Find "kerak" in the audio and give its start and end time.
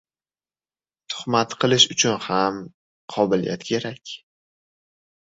3.69-4.15